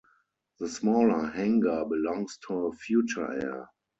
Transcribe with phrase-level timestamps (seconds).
[0.57, 3.67] The smaller hangar belongs to Future Air.